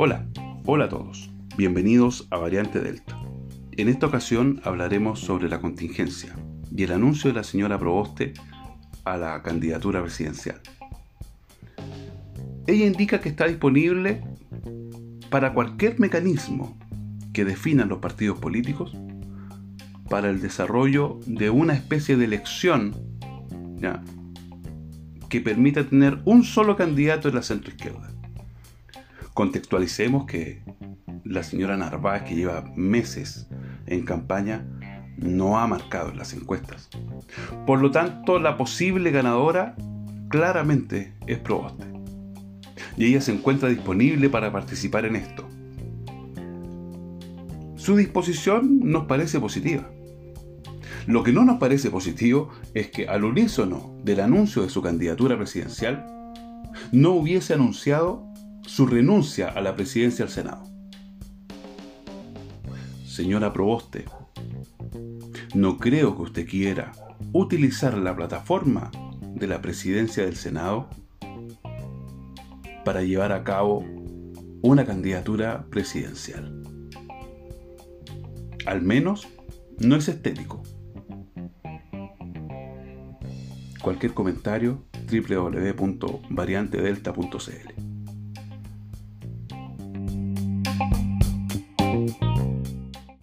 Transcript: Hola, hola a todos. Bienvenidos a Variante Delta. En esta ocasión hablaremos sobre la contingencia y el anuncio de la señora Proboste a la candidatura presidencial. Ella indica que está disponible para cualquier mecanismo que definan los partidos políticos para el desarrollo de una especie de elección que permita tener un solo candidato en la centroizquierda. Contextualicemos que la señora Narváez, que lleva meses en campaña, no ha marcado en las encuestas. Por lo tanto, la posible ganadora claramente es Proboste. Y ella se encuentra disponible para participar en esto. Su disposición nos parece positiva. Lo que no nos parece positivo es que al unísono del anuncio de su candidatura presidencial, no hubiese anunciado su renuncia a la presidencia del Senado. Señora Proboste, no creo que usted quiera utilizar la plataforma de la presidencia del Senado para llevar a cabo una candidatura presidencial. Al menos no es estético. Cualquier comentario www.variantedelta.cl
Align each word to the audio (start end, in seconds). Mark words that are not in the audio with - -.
Hola, 0.00 0.24
hola 0.64 0.84
a 0.84 0.88
todos. 0.88 1.28
Bienvenidos 1.56 2.28
a 2.30 2.36
Variante 2.36 2.78
Delta. 2.78 3.20
En 3.72 3.88
esta 3.88 4.06
ocasión 4.06 4.60
hablaremos 4.62 5.18
sobre 5.18 5.48
la 5.48 5.60
contingencia 5.60 6.36
y 6.70 6.84
el 6.84 6.92
anuncio 6.92 7.30
de 7.30 7.34
la 7.34 7.42
señora 7.42 7.80
Proboste 7.80 8.32
a 9.04 9.16
la 9.16 9.42
candidatura 9.42 10.00
presidencial. 10.00 10.60
Ella 12.68 12.86
indica 12.86 13.20
que 13.20 13.28
está 13.28 13.48
disponible 13.48 14.22
para 15.30 15.52
cualquier 15.52 15.98
mecanismo 15.98 16.78
que 17.32 17.44
definan 17.44 17.88
los 17.88 17.98
partidos 17.98 18.38
políticos 18.38 18.96
para 20.08 20.30
el 20.30 20.40
desarrollo 20.40 21.18
de 21.26 21.50
una 21.50 21.74
especie 21.74 22.16
de 22.16 22.24
elección 22.24 22.94
que 25.28 25.40
permita 25.40 25.82
tener 25.88 26.20
un 26.24 26.44
solo 26.44 26.76
candidato 26.76 27.30
en 27.30 27.34
la 27.34 27.42
centroizquierda. 27.42 28.12
Contextualicemos 29.38 30.26
que 30.26 30.64
la 31.22 31.44
señora 31.44 31.76
Narváez, 31.76 32.24
que 32.24 32.34
lleva 32.34 32.72
meses 32.74 33.46
en 33.86 34.04
campaña, 34.04 34.66
no 35.16 35.60
ha 35.60 35.66
marcado 35.68 36.10
en 36.10 36.18
las 36.18 36.32
encuestas. 36.32 36.88
Por 37.64 37.80
lo 37.80 37.92
tanto, 37.92 38.40
la 38.40 38.56
posible 38.56 39.12
ganadora 39.12 39.76
claramente 40.28 41.14
es 41.28 41.38
Proboste. 41.38 41.84
Y 42.96 43.04
ella 43.04 43.20
se 43.20 43.30
encuentra 43.30 43.68
disponible 43.68 44.28
para 44.28 44.50
participar 44.50 45.04
en 45.04 45.14
esto. 45.14 45.48
Su 47.76 47.94
disposición 47.94 48.80
nos 48.90 49.04
parece 49.04 49.38
positiva. 49.38 49.88
Lo 51.06 51.22
que 51.22 51.30
no 51.30 51.44
nos 51.44 51.60
parece 51.60 51.90
positivo 51.92 52.50
es 52.74 52.88
que 52.88 53.06
al 53.06 53.22
unísono 53.22 53.94
del 54.02 54.18
anuncio 54.18 54.62
de 54.62 54.68
su 54.68 54.82
candidatura 54.82 55.36
presidencial, 55.36 56.04
no 56.90 57.12
hubiese 57.12 57.54
anunciado 57.54 58.28
su 58.68 58.86
renuncia 58.86 59.48
a 59.48 59.60
la 59.62 59.74
presidencia 59.74 60.26
del 60.26 60.32
Senado. 60.32 60.62
Señora 63.06 63.52
Proboste, 63.52 64.04
no 65.54 65.78
creo 65.78 66.14
que 66.14 66.22
usted 66.22 66.46
quiera 66.46 66.92
utilizar 67.32 67.96
la 67.96 68.14
plataforma 68.14 68.90
de 69.22 69.46
la 69.46 69.62
presidencia 69.62 70.24
del 70.24 70.36
Senado 70.36 70.90
para 72.84 73.02
llevar 73.02 73.32
a 73.32 73.42
cabo 73.42 73.82
una 74.60 74.84
candidatura 74.84 75.64
presidencial. 75.70 76.62
Al 78.66 78.82
menos 78.82 79.26
no 79.78 79.96
es 79.96 80.08
estético. 80.08 80.62
Cualquier 83.80 84.12
comentario 84.12 84.84
www.variantedelta.cl 85.10 87.87